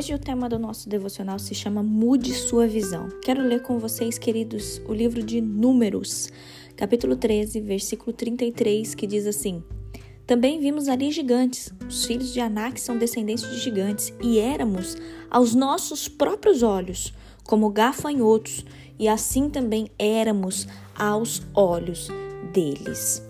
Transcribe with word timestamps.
Hoje 0.00 0.14
o 0.14 0.18
tema 0.18 0.48
do 0.48 0.58
nosso 0.58 0.88
devocional 0.88 1.38
se 1.38 1.54
chama 1.54 1.82
Mude 1.82 2.32
Sua 2.32 2.66
Visão. 2.66 3.10
Quero 3.22 3.42
ler 3.42 3.60
com 3.60 3.78
vocês, 3.78 4.16
queridos, 4.16 4.80
o 4.88 4.94
livro 4.94 5.22
de 5.22 5.42
Números 5.42 6.30
capítulo 6.74 7.16
13, 7.16 7.60
versículo 7.60 8.10
33, 8.10 8.94
que 8.94 9.06
diz 9.06 9.26
assim: 9.26 9.62
Também 10.26 10.58
vimos 10.58 10.88
ali 10.88 11.10
gigantes. 11.10 11.70
Os 11.86 12.06
filhos 12.06 12.32
de 12.32 12.40
Anak 12.40 12.80
são 12.80 12.96
descendentes 12.96 13.44
de 13.44 13.58
gigantes, 13.58 14.10
e 14.22 14.38
éramos, 14.38 14.96
aos 15.30 15.54
nossos 15.54 16.08
próprios 16.08 16.62
olhos, 16.62 17.12
como 17.44 17.68
gafanhotos, 17.68 18.64
e 18.98 19.06
assim 19.06 19.50
também 19.50 19.90
éramos 19.98 20.66
aos 20.96 21.42
olhos 21.54 22.08
deles. 22.54 23.29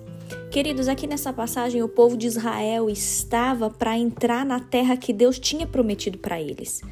Queridos, 0.51 0.89
aqui 0.89 1.07
nessa 1.07 1.33
passagem, 1.33 1.83
o 1.83 1.89
povo 1.89 2.17
de 2.17 2.27
Israel 2.27 2.91
estava 2.91 3.71
para 3.71 3.97
entrar 3.97 4.45
na 4.45 4.59
terra 4.59 4.97
que 4.97 5.13
Deus 5.13 5.39
tinha 5.39 5.67
prometido 5.67 6.19
para 6.19 6.41
eles. 6.41 6.83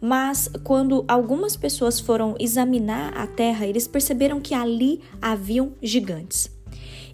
Mas 0.00 0.50
quando 0.64 1.04
algumas 1.06 1.56
pessoas 1.56 2.00
foram 2.00 2.34
examinar 2.38 3.16
a 3.16 3.26
terra, 3.26 3.66
eles 3.66 3.86
perceberam 3.86 4.40
que 4.40 4.52
ali 4.52 5.00
haviam 5.22 5.72
gigantes. 5.80 6.50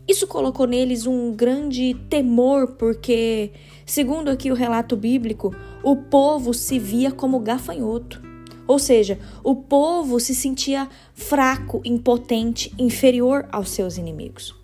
Isso 0.09 0.27
colocou 0.27 0.66
neles 0.66 1.06
um 1.06 1.33
grande 1.33 1.95
temor, 2.09 2.73
porque, 2.73 3.53
segundo 3.87 4.28
aqui 4.28 4.51
o 4.51 4.55
relato 4.55 4.97
bíblico, 4.97 5.55
o 5.84 5.95
povo 5.95 6.53
se 6.53 6.78
via 6.78 7.12
como 7.12 7.39
gafanhoto. 7.39 8.20
Ou 8.67 8.78
seja, 8.78 9.19
o 9.45 9.55
povo 9.55 10.19
se 10.19 10.34
sentia 10.34 10.89
fraco, 11.14 11.81
impotente, 11.84 12.73
inferior 12.78 13.47
aos 13.53 13.70
seus 13.70 13.98
inimigos. 13.98 14.59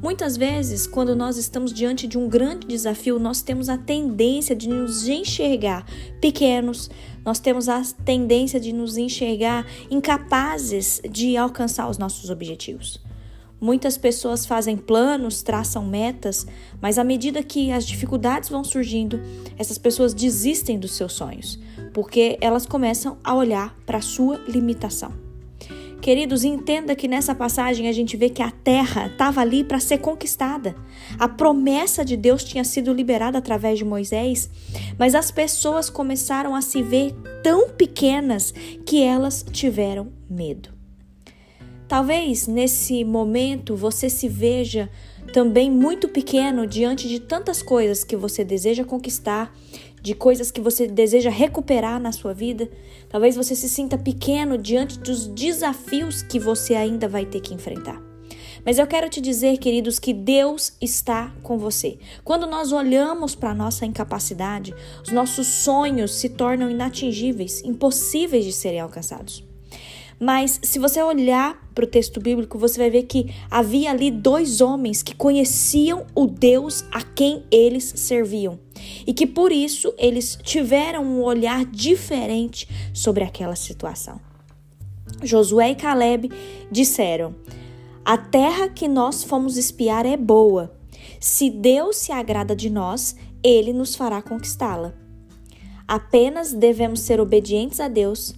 Muitas 0.00 0.36
vezes, 0.36 0.86
quando 0.86 1.16
nós 1.16 1.36
estamos 1.36 1.72
diante 1.72 2.06
de 2.06 2.16
um 2.16 2.28
grande 2.28 2.66
desafio, 2.66 3.18
nós 3.18 3.42
temos 3.42 3.68
a 3.68 3.76
tendência 3.76 4.54
de 4.54 4.68
nos 4.68 5.08
enxergar 5.08 5.84
pequenos, 6.20 6.90
nós 7.24 7.40
temos 7.40 7.68
a 7.68 7.82
tendência 8.04 8.60
de 8.60 8.72
nos 8.72 8.96
enxergar 8.96 9.66
incapazes 9.90 11.00
de 11.10 11.36
alcançar 11.36 11.88
os 11.88 11.98
nossos 11.98 12.30
objetivos. 12.30 13.00
Muitas 13.60 13.98
pessoas 13.98 14.46
fazem 14.46 14.76
planos, 14.76 15.42
traçam 15.42 15.84
metas, 15.84 16.46
mas 16.80 16.96
à 16.96 17.02
medida 17.02 17.42
que 17.42 17.72
as 17.72 17.84
dificuldades 17.84 18.48
vão 18.48 18.62
surgindo, 18.62 19.20
essas 19.58 19.78
pessoas 19.78 20.14
desistem 20.14 20.78
dos 20.78 20.92
seus 20.92 21.12
sonhos, 21.12 21.58
porque 21.92 22.38
elas 22.40 22.64
começam 22.64 23.18
a 23.24 23.34
olhar 23.34 23.76
para 23.84 23.98
a 23.98 24.02
sua 24.02 24.36
limitação. 24.46 25.27
Queridos, 26.00 26.44
entenda 26.44 26.94
que 26.94 27.08
nessa 27.08 27.34
passagem 27.34 27.88
a 27.88 27.92
gente 27.92 28.16
vê 28.16 28.30
que 28.30 28.42
a 28.42 28.50
terra 28.50 29.08
estava 29.08 29.40
ali 29.40 29.64
para 29.64 29.80
ser 29.80 29.98
conquistada. 29.98 30.76
A 31.18 31.28
promessa 31.28 32.04
de 32.04 32.16
Deus 32.16 32.44
tinha 32.44 32.62
sido 32.62 32.92
liberada 32.92 33.38
através 33.38 33.78
de 33.78 33.84
Moisés, 33.84 34.48
mas 34.96 35.14
as 35.14 35.30
pessoas 35.30 35.90
começaram 35.90 36.54
a 36.54 36.62
se 36.62 36.82
ver 36.82 37.14
tão 37.42 37.70
pequenas 37.70 38.52
que 38.86 39.02
elas 39.02 39.44
tiveram 39.50 40.12
medo. 40.30 40.70
Talvez 41.88 42.46
nesse 42.46 43.02
momento 43.02 43.74
você 43.74 44.08
se 44.08 44.28
veja 44.28 44.88
também 45.28 45.70
muito 45.70 46.08
pequeno 46.08 46.66
diante 46.66 47.08
de 47.08 47.20
tantas 47.20 47.62
coisas 47.62 48.04
que 48.04 48.16
você 48.16 48.44
deseja 48.44 48.84
conquistar 48.84 49.54
de 50.00 50.14
coisas 50.14 50.50
que 50.50 50.60
você 50.60 50.86
deseja 50.86 51.30
recuperar 51.30 52.00
na 52.00 52.12
sua 52.12 52.32
vida. 52.32 52.68
Talvez 53.08 53.36
você 53.36 53.54
se 53.54 53.68
sinta 53.68 53.98
pequeno 53.98 54.56
diante 54.56 54.98
dos 54.98 55.26
desafios 55.26 56.22
que 56.22 56.38
você 56.38 56.74
ainda 56.74 57.08
vai 57.08 57.26
ter 57.26 57.40
que 57.40 57.54
enfrentar. 57.54 58.00
Mas 58.64 58.78
eu 58.78 58.86
quero 58.86 59.08
te 59.08 59.20
dizer, 59.20 59.56
queridos, 59.58 59.98
que 59.98 60.12
Deus 60.12 60.72
está 60.80 61.32
com 61.42 61.58
você. 61.58 61.98
Quando 62.24 62.46
nós 62.46 62.72
olhamos 62.72 63.34
para 63.34 63.50
a 63.50 63.54
nossa 63.54 63.86
incapacidade, 63.86 64.74
os 65.02 65.10
nossos 65.10 65.46
sonhos 65.46 66.14
se 66.14 66.28
tornam 66.28 66.70
inatingíveis, 66.70 67.62
impossíveis 67.64 68.44
de 68.44 68.52
serem 68.52 68.80
alcançados. 68.80 69.47
Mas 70.20 70.58
se 70.62 70.78
você 70.78 71.00
olhar 71.00 71.56
para 71.74 71.84
o 71.84 71.88
texto 71.88 72.20
bíblico, 72.20 72.58
você 72.58 72.78
vai 72.78 72.90
ver 72.90 73.04
que 73.04 73.32
havia 73.48 73.90
ali 73.90 74.10
dois 74.10 74.60
homens 74.60 75.02
que 75.02 75.14
conheciam 75.14 76.06
o 76.14 76.26
Deus 76.26 76.84
a 76.90 77.02
quem 77.02 77.44
eles 77.50 77.92
serviam 77.96 78.58
e 79.06 79.14
que 79.14 79.26
por 79.26 79.52
isso 79.52 79.94
eles 79.96 80.36
tiveram 80.42 81.04
um 81.04 81.22
olhar 81.22 81.64
diferente 81.64 82.68
sobre 82.92 83.22
aquela 83.22 83.54
situação. 83.54 84.20
Josué 85.22 85.70
e 85.70 85.74
Caleb 85.76 86.30
disseram: 86.70 87.34
A 88.04 88.18
terra 88.18 88.68
que 88.68 88.88
nós 88.88 89.22
fomos 89.22 89.56
espiar 89.56 90.04
é 90.04 90.16
boa. 90.16 90.74
Se 91.20 91.48
Deus 91.48 91.96
se 91.96 92.12
agrada 92.12 92.54
de 92.54 92.68
nós, 92.68 93.14
ele 93.42 93.72
nos 93.72 93.94
fará 93.94 94.20
conquistá-la. 94.20 94.94
Apenas 95.86 96.52
devemos 96.52 97.00
ser 97.00 97.20
obedientes 97.20 97.80
a 97.80 97.88
Deus 97.88 98.34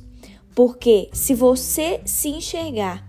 porque 0.55 1.09
se 1.13 1.35
você 1.35 2.01
se 2.05 2.29
enxergar, 2.29 3.07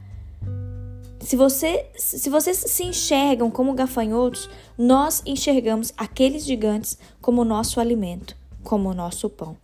se, 1.19 1.35
você, 1.35 1.85
se 1.95 2.29
vocês 2.29 2.57
se 2.57 2.83
enxergam 2.83 3.51
como 3.51 3.73
gafanhotos, 3.73 4.49
nós 4.77 5.21
enxergamos 5.25 5.93
aqueles 5.97 6.45
gigantes 6.45 6.97
como 7.21 7.45
nosso 7.45 7.79
alimento, 7.79 8.35
como 8.63 8.93
nosso 8.93 9.29
pão. 9.29 9.55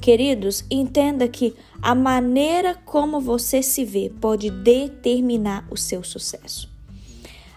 Queridos, 0.00 0.64
entenda 0.70 1.26
que 1.26 1.54
a 1.82 1.94
maneira 1.94 2.74
como 2.84 3.20
você 3.20 3.62
se 3.62 3.84
vê 3.84 4.10
pode 4.20 4.50
determinar 4.50 5.66
o 5.70 5.76
seu 5.76 6.04
sucesso. 6.04 6.70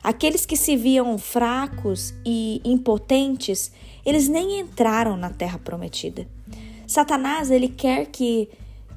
Aqueles 0.02 0.46
que 0.46 0.58
se 0.58 0.76
viam 0.76 1.18
fracos 1.18 2.14
e 2.26 2.62
impotentes, 2.64 3.72
eles 4.06 4.28
nem 4.28 4.62
entraram 4.62 5.16
na 5.18 5.30
terra 5.30 5.60
prometida. 5.60 6.26
Satanás, 6.88 7.52
ele 7.52 7.68
quer 7.68 8.08
que 8.08 8.50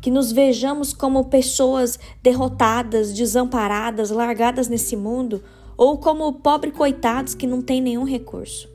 que 0.03 0.11
nos 0.11 0.33
vejamos 0.33 0.93
como 0.93 1.27
pessoas 1.27 1.99
derrotadas, 2.21 3.13
desamparadas, 3.13 4.11
largadas 4.11 4.69
nesse 4.69 4.97
mundo, 4.97 5.43
ou 5.77 5.97
como 5.97 6.33
pobres 6.35 6.75
coitados 6.75 7.35
que 7.35 7.47
não 7.47 7.63
têm 7.63 7.81
nenhum 7.81 8.05
recurso. 8.05 8.69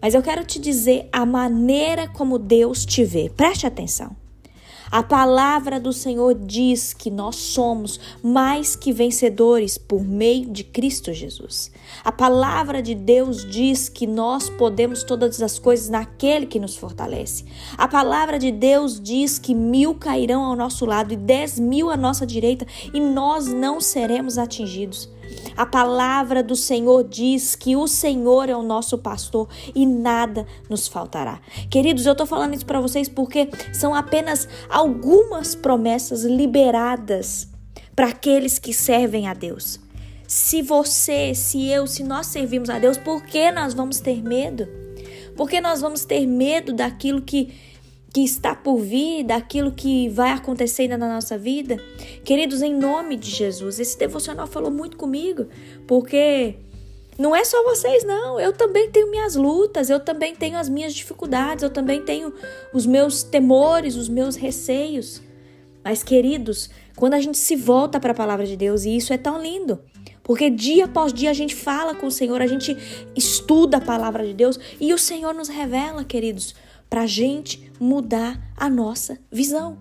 Mas 0.00 0.14
eu 0.14 0.22
quero 0.22 0.44
te 0.44 0.58
dizer 0.60 1.08
a 1.10 1.24
maneira 1.24 2.06
como 2.06 2.38
Deus 2.38 2.84
te 2.84 3.02
vê. 3.02 3.30
Preste 3.34 3.66
atenção. 3.66 4.14
A 4.90 5.02
palavra 5.02 5.80
do 5.80 5.92
Senhor 5.92 6.34
diz 6.34 6.92
que 6.92 7.10
nós 7.10 7.36
somos 7.36 7.98
mais 8.22 8.76
que 8.76 8.92
vencedores 8.92 9.78
por 9.78 10.04
meio 10.04 10.50
de 10.50 10.62
Cristo 10.62 11.12
Jesus. 11.12 11.70
A 12.04 12.12
palavra 12.12 12.82
de 12.82 12.94
Deus 12.94 13.44
diz 13.48 13.88
que 13.88 14.06
nós 14.06 14.48
podemos 14.50 15.02
todas 15.02 15.40
as 15.40 15.58
coisas 15.58 15.88
naquele 15.88 16.46
que 16.46 16.60
nos 16.60 16.76
fortalece. 16.76 17.44
A 17.76 17.88
palavra 17.88 18.38
de 18.38 18.50
Deus 18.50 19.00
diz 19.00 19.38
que 19.38 19.54
mil 19.54 19.94
cairão 19.94 20.44
ao 20.44 20.56
nosso 20.56 20.84
lado 20.84 21.12
e 21.12 21.16
dez 21.16 21.58
mil 21.58 21.90
à 21.90 21.96
nossa 21.96 22.26
direita 22.26 22.66
e 22.92 23.00
nós 23.00 23.46
não 23.46 23.80
seremos 23.80 24.38
atingidos. 24.38 25.08
A 25.56 25.64
palavra 25.64 26.42
do 26.42 26.56
Senhor 26.56 27.04
diz 27.04 27.54
que 27.54 27.76
o 27.76 27.86
Senhor 27.86 28.48
é 28.48 28.56
o 28.56 28.62
nosso 28.62 28.98
pastor 28.98 29.48
e 29.74 29.86
nada 29.86 30.46
nos 30.68 30.88
faltará. 30.88 31.40
Queridos, 31.70 32.06
eu 32.06 32.12
estou 32.12 32.26
falando 32.26 32.54
isso 32.54 32.66
para 32.66 32.80
vocês 32.80 33.08
porque 33.08 33.48
são 33.72 33.94
apenas 33.94 34.48
algumas 34.68 35.54
promessas 35.54 36.24
liberadas 36.24 37.48
para 37.94 38.08
aqueles 38.08 38.58
que 38.58 38.72
servem 38.72 39.28
a 39.28 39.34
Deus. 39.34 39.78
Se 40.26 40.62
você, 40.62 41.34
se 41.34 41.68
eu, 41.68 41.86
se 41.86 42.02
nós 42.02 42.26
servimos 42.26 42.68
a 42.68 42.78
Deus, 42.78 42.96
por 42.96 43.22
que 43.22 43.52
nós 43.52 43.74
vamos 43.74 44.00
ter 44.00 44.22
medo? 44.22 44.66
Por 45.36 45.48
que 45.48 45.60
nós 45.60 45.80
vamos 45.80 46.04
ter 46.04 46.26
medo 46.26 46.72
daquilo 46.72 47.20
que 47.20 47.52
que 48.14 48.22
está 48.22 48.54
por 48.54 48.78
vir, 48.78 49.24
daquilo 49.24 49.72
que 49.72 50.08
vai 50.08 50.30
acontecer 50.30 50.82
ainda 50.82 50.96
na 50.96 51.12
nossa 51.14 51.36
vida. 51.36 51.82
Queridos, 52.24 52.62
em 52.62 52.72
nome 52.72 53.16
de 53.16 53.28
Jesus, 53.28 53.80
esse 53.80 53.98
devocional 53.98 54.46
falou 54.46 54.70
muito 54.70 54.96
comigo, 54.96 55.48
porque 55.84 56.54
não 57.18 57.34
é 57.34 57.44
só 57.44 57.60
vocês, 57.64 58.04
não. 58.04 58.38
Eu 58.38 58.52
também 58.52 58.88
tenho 58.88 59.10
minhas 59.10 59.34
lutas, 59.34 59.90
eu 59.90 59.98
também 59.98 60.32
tenho 60.32 60.56
as 60.56 60.68
minhas 60.68 60.94
dificuldades, 60.94 61.64
eu 61.64 61.70
também 61.70 62.02
tenho 62.02 62.32
os 62.72 62.86
meus 62.86 63.24
temores, 63.24 63.96
os 63.96 64.08
meus 64.08 64.36
receios. 64.36 65.20
Mas, 65.82 66.04
queridos, 66.04 66.70
quando 66.94 67.14
a 67.14 67.20
gente 67.20 67.36
se 67.36 67.56
volta 67.56 67.98
para 67.98 68.12
a 68.12 68.14
palavra 68.14 68.46
de 68.46 68.56
Deus, 68.56 68.84
e 68.84 68.96
isso 68.96 69.12
é 69.12 69.18
tão 69.18 69.42
lindo, 69.42 69.80
porque 70.22 70.48
dia 70.48 70.84
após 70.84 71.12
dia 71.12 71.30
a 71.30 71.34
gente 71.34 71.54
fala 71.54 71.96
com 71.96 72.06
o 72.06 72.12
Senhor, 72.12 72.40
a 72.40 72.46
gente 72.46 72.76
estuda 73.16 73.78
a 73.78 73.80
palavra 73.80 74.24
de 74.24 74.34
Deus 74.34 74.56
e 74.80 74.94
o 74.94 74.98
Senhor 74.98 75.34
nos 75.34 75.48
revela, 75.48 76.04
queridos, 76.04 76.54
para 76.88 77.02
a 77.02 77.06
gente 77.06 77.72
mudar 77.80 78.40
a 78.56 78.68
nossa 78.68 79.18
visão. 79.30 79.78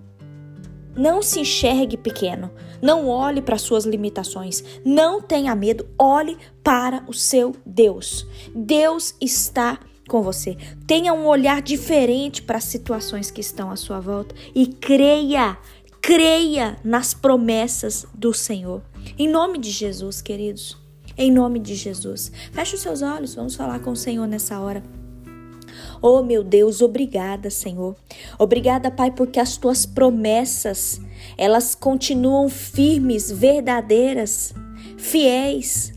Não 0.95 1.21
se 1.21 1.39
enxergue 1.39 1.97
pequeno. 1.97 2.51
Não 2.81 3.07
olhe 3.07 3.41
para 3.41 3.57
suas 3.57 3.85
limitações. 3.85 4.63
Não 4.85 5.21
tenha 5.21 5.55
medo. 5.55 5.87
Olhe 5.97 6.37
para 6.63 7.03
o 7.07 7.13
seu 7.13 7.55
Deus. 7.65 8.27
Deus 8.53 9.15
está 9.19 9.79
com 10.07 10.21
você. 10.21 10.57
Tenha 10.85 11.13
um 11.13 11.25
olhar 11.25 11.61
diferente 11.61 12.41
para 12.41 12.57
as 12.57 12.65
situações 12.65 13.31
que 13.31 13.41
estão 13.41 13.71
à 13.71 13.75
sua 13.75 13.99
volta 13.99 14.35
e 14.53 14.67
creia, 14.67 15.57
creia 16.01 16.77
nas 16.83 17.13
promessas 17.13 18.05
do 18.13 18.33
Senhor. 18.33 18.81
Em 19.17 19.27
nome 19.27 19.57
de 19.57 19.71
Jesus, 19.71 20.21
queridos. 20.21 20.77
Em 21.17 21.31
nome 21.31 21.59
de 21.59 21.75
Jesus. 21.75 22.31
Feche 22.51 22.75
os 22.75 22.81
seus 22.81 23.01
olhos, 23.01 23.35
vamos 23.35 23.55
falar 23.55 23.79
com 23.79 23.91
o 23.91 23.95
Senhor 23.95 24.27
nessa 24.27 24.59
hora. 24.59 24.83
Oh, 26.01 26.21
meu 26.21 26.43
Deus, 26.43 26.81
obrigada, 26.81 27.49
Senhor. 27.49 27.95
Obrigada, 28.37 28.91
Pai, 28.91 29.11
porque 29.11 29.39
as 29.39 29.57
tuas 29.57 29.85
promessas, 29.85 30.99
elas 31.37 31.75
continuam 31.75 32.49
firmes, 32.49 33.31
verdadeiras, 33.31 34.53
fiéis. 34.97 35.93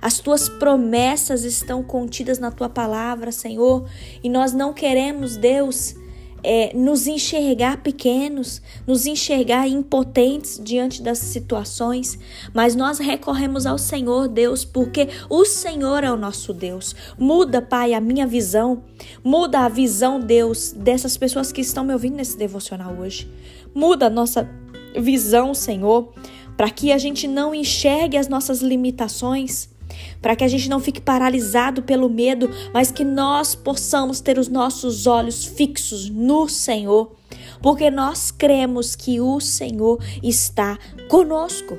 As 0.00 0.20
tuas 0.20 0.48
promessas 0.48 1.44
estão 1.44 1.82
contidas 1.82 2.38
na 2.38 2.50
tua 2.50 2.68
palavra, 2.68 3.32
Senhor, 3.32 3.88
e 4.22 4.28
nós 4.28 4.52
não 4.52 4.72
queremos, 4.72 5.36
Deus, 5.36 5.96
é, 6.42 6.72
nos 6.74 7.06
enxergar 7.06 7.82
pequenos, 7.82 8.62
nos 8.86 9.06
enxergar 9.06 9.66
impotentes 9.68 10.60
diante 10.62 11.02
das 11.02 11.18
situações, 11.18 12.18
mas 12.54 12.74
nós 12.74 12.98
recorremos 12.98 13.66
ao 13.66 13.78
Senhor, 13.78 14.28
Deus, 14.28 14.64
porque 14.64 15.08
o 15.28 15.44
Senhor 15.44 16.04
é 16.04 16.10
o 16.10 16.16
nosso 16.16 16.52
Deus. 16.52 16.94
Muda, 17.18 17.60
Pai, 17.60 17.94
a 17.94 18.00
minha 18.00 18.26
visão, 18.26 18.82
muda 19.22 19.60
a 19.60 19.68
visão, 19.68 20.20
Deus, 20.20 20.72
dessas 20.72 21.16
pessoas 21.16 21.52
que 21.52 21.60
estão 21.60 21.84
me 21.84 21.92
ouvindo 21.92 22.16
nesse 22.16 22.36
devocional 22.36 22.94
hoje. 22.94 23.30
Muda 23.74 24.06
a 24.06 24.10
nossa 24.10 24.48
visão, 24.98 25.54
Senhor, 25.54 26.12
para 26.56 26.70
que 26.70 26.92
a 26.92 26.98
gente 26.98 27.28
não 27.28 27.54
enxergue 27.54 28.16
as 28.16 28.28
nossas 28.28 28.60
limitações 28.60 29.70
para 30.20 30.36
que 30.36 30.44
a 30.44 30.48
gente 30.48 30.68
não 30.68 30.80
fique 30.80 31.00
paralisado 31.00 31.82
pelo 31.82 32.08
medo, 32.08 32.50
mas 32.72 32.90
que 32.90 33.04
nós 33.04 33.54
possamos 33.54 34.20
ter 34.20 34.38
os 34.38 34.48
nossos 34.48 35.06
olhos 35.06 35.44
fixos 35.44 36.08
no 36.08 36.48
Senhor, 36.48 37.16
porque 37.62 37.90
nós 37.90 38.30
cremos 38.30 38.94
que 38.94 39.20
o 39.20 39.40
Senhor 39.40 39.98
está 40.22 40.78
conosco. 41.08 41.76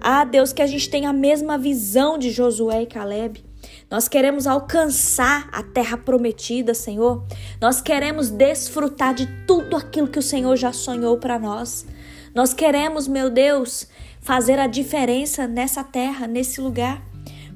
Ah, 0.00 0.24
Deus, 0.24 0.52
que 0.52 0.62
a 0.62 0.66
gente 0.66 0.88
tenha 0.88 1.10
a 1.10 1.12
mesma 1.12 1.58
visão 1.58 2.16
de 2.18 2.30
Josué 2.30 2.82
e 2.82 2.86
Caleb. 2.86 3.44
Nós 3.90 4.08
queremos 4.08 4.46
alcançar 4.46 5.48
a 5.52 5.62
terra 5.62 5.96
prometida, 5.96 6.74
Senhor. 6.74 7.24
Nós 7.60 7.80
queremos 7.80 8.30
desfrutar 8.30 9.14
de 9.14 9.26
tudo 9.46 9.76
aquilo 9.76 10.08
que 10.08 10.18
o 10.18 10.22
Senhor 10.22 10.56
já 10.56 10.72
sonhou 10.72 11.18
para 11.18 11.38
nós. 11.38 11.86
Nós 12.34 12.52
queremos, 12.52 13.06
meu 13.06 13.30
Deus, 13.30 13.88
fazer 14.20 14.58
a 14.58 14.66
diferença 14.66 15.46
nessa 15.46 15.84
terra, 15.84 16.26
nesse 16.26 16.60
lugar. 16.60 17.02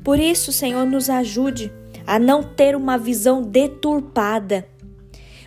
Por 0.03 0.19
isso, 0.19 0.53
Senhor, 0.53 0.87
nos 0.87 1.11
ajude 1.11 1.73
a 2.07 2.19
não 2.19 2.43
ter 2.43 2.75
uma 2.75 2.97
visão 2.97 3.43
deturpada, 3.43 4.67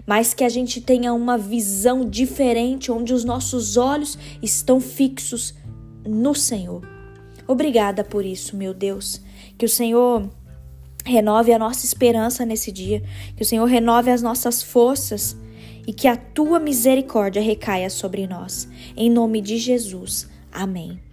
mas 0.06 0.34
que 0.34 0.44
a 0.44 0.50
gente 0.50 0.82
tenha 0.82 1.14
uma 1.14 1.38
visão 1.38 2.08
diferente, 2.08 2.92
onde 2.92 3.14
os 3.14 3.24
nossos 3.24 3.78
olhos 3.78 4.18
estão 4.42 4.80
fixos 4.80 5.56
no 6.06 6.36
Senhor. 6.36 6.82
Obrigada 7.48 8.04
por 8.04 8.26
isso, 8.26 8.56
meu 8.56 8.74
Deus. 8.74 9.22
Que 9.58 9.66
o 9.66 9.70
Senhor 9.70 10.30
renove 11.06 11.52
a 11.52 11.60
nossa 11.60 11.86
esperança 11.86 12.46
nesse 12.46 12.72
dia, 12.72 13.04
que 13.36 13.44
o 13.44 13.46
Senhor 13.46 13.66
renove 13.66 14.10
as 14.10 14.22
nossas 14.22 14.62
forças 14.62 15.36
e 15.86 15.94
que 15.94 16.08
a 16.08 16.16
tua 16.16 16.60
misericórdia 16.60 17.42
recaia 17.42 17.90
sobre 17.90 18.26
nós. 18.26 18.68
Em 18.96 19.10
nome 19.10 19.42
de 19.42 19.58
Jesus. 19.58 20.30
Amém. 20.52 21.13